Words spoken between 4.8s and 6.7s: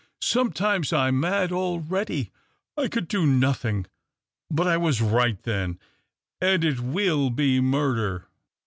iglit then, and